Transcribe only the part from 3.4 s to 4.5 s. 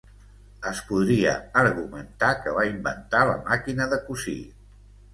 màquina de cosir.